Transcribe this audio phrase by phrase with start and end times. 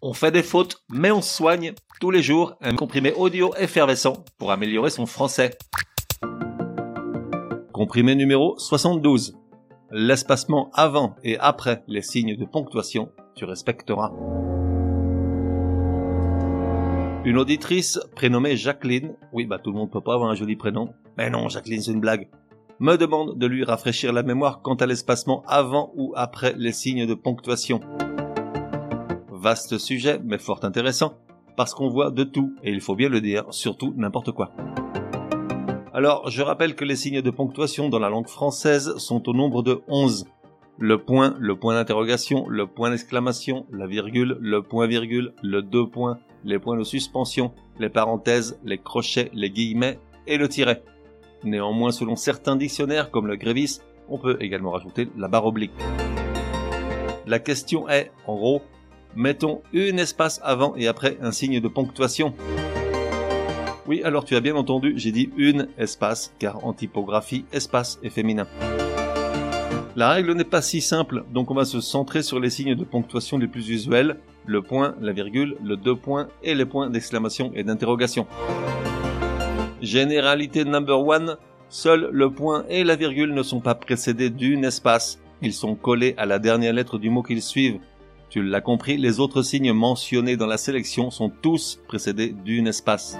[0.00, 4.52] On fait des fautes, mais on soigne tous les jours un comprimé audio effervescent pour
[4.52, 5.58] améliorer son français.
[7.72, 9.36] Comprimé numéro 72.
[9.90, 14.12] L'espacement avant et après les signes de ponctuation, tu respecteras.
[17.24, 20.94] Une auditrice prénommée Jacqueline, oui bah tout le monde peut pas avoir un joli prénom,
[21.16, 22.28] mais non Jacqueline c'est une blague,
[22.78, 27.06] me demande de lui rafraîchir la mémoire quant à l'espacement avant ou après les signes
[27.06, 27.80] de ponctuation.
[29.38, 31.14] Vaste sujet, mais fort intéressant,
[31.56, 34.50] parce qu'on voit de tout, et il faut bien le dire, surtout n'importe quoi.
[35.94, 39.62] Alors, je rappelle que les signes de ponctuation dans la langue française sont au nombre
[39.62, 40.26] de 11.
[40.78, 46.18] Le point, le point d'interrogation, le point d'exclamation, la virgule, le point-virgule, le deux points,
[46.44, 50.82] les points de suspension, les parenthèses, les crochets, les guillemets et le tiret.
[51.44, 53.78] Néanmoins, selon certains dictionnaires comme le Grévis,
[54.08, 55.72] on peut également rajouter la barre oblique.
[57.26, 58.62] La question est, en gros,
[59.18, 62.32] mettons une espace avant et après un signe de ponctuation.
[63.88, 68.10] Oui, alors tu as bien entendu, j'ai dit une espace, car en typographie, espace est
[68.10, 68.46] féminin.
[69.96, 72.84] La règle n'est pas si simple, donc on va se centrer sur les signes de
[72.84, 77.50] ponctuation les plus usuels, le point, la virgule, le deux points et les points d'exclamation
[77.54, 78.28] et d'interrogation.
[79.82, 81.36] Généralité number one,
[81.70, 85.18] seul le point et la virgule ne sont pas précédés d'une espace.
[85.42, 87.80] Ils sont collés à la dernière lettre du mot qu'ils suivent,
[88.30, 93.18] tu l'as compris, les autres signes mentionnés dans la sélection sont tous précédés d'une espace.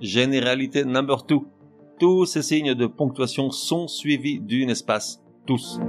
[0.00, 1.36] Généralité number 2.
[1.98, 5.20] Tous ces signes de ponctuation sont suivis d'une espace.
[5.46, 5.80] Tous.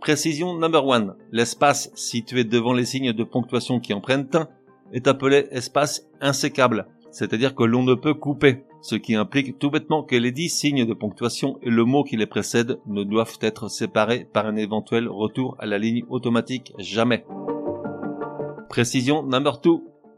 [0.00, 1.16] Précision number 1.
[1.32, 4.48] L'espace situé devant les signes de ponctuation qui en prennent un
[4.92, 10.02] est appelé espace insécable, c'est-à-dire que l'on ne peut couper ce qui implique tout bêtement
[10.02, 13.68] que les dix signes de ponctuation et le mot qui les précède ne doivent être
[13.68, 17.24] séparés par un éventuel retour à la ligne automatique jamais.
[18.68, 19.70] Précision number 2.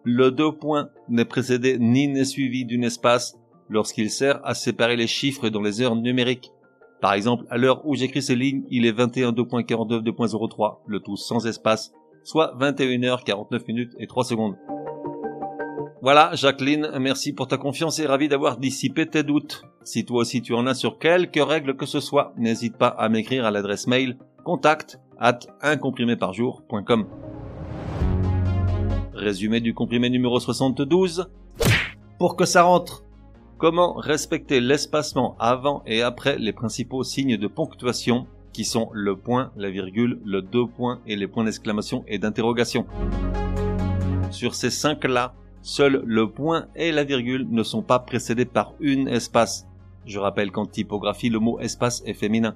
[0.03, 5.07] Le deux points n'est précédé ni n'est suivi d'une espace lorsqu'il sert à séparer les
[5.07, 6.53] chiffres dans les heures numériques.
[7.01, 11.93] Par exemple, à l'heure où j'écris ces lignes, il est 21.2.42.2.03, le tout sans espace,
[12.25, 14.57] soit 21h49 minutes et 3 secondes.
[16.03, 19.65] Voilà, Jacqueline, merci pour ta confiance et ravi d'avoir dissipé tes doutes.
[19.85, 23.11] Si toi aussi tu en as sur quelques règles que ce soit, n'hésite pas à
[23.11, 27.07] m'écrire à l'adresse mail contact at uncompriméparjour.com.
[29.13, 31.29] Résumé du comprimé numéro 72.
[32.19, 33.05] Pour que ça rentre,
[33.59, 39.53] comment respecter l'espacement avant et après les principaux signes de ponctuation qui sont le point,
[39.55, 42.87] la virgule, le deux points et les points d'exclamation et d'interrogation?
[44.31, 49.09] Sur ces cinq-là, Seuls le point et la virgule ne sont pas précédés par une
[49.09, 49.67] espace.
[50.07, 52.55] Je rappelle qu'en typographie, le mot espace est féminin.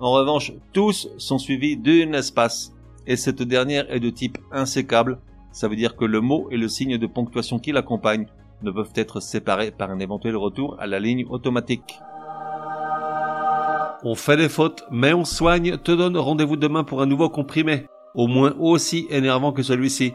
[0.00, 2.74] En revanche, tous sont suivis d'une espace.
[3.06, 5.18] Et cette dernière est de type insécable.
[5.52, 8.26] Ça veut dire que le mot et le signe de ponctuation qui l'accompagne
[8.62, 11.98] ne peuvent être séparés par un éventuel retour à la ligne automatique.
[14.04, 17.86] On fait des fautes, mais on soigne, te donne rendez-vous demain pour un nouveau comprimé,
[18.14, 20.14] au moins aussi énervant que celui-ci.